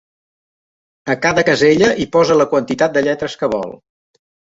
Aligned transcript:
A 1.13 1.15
cada 1.25 1.43
casella 1.49 1.89
hi 2.03 2.07
posa 2.15 2.37
la 2.39 2.47
quantitat 2.55 2.97
de 2.97 3.05
lletres 3.09 3.37
que 3.43 3.51
vol. 3.53 3.75